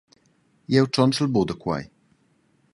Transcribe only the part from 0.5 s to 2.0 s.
Jeu tschontschel buc da quei.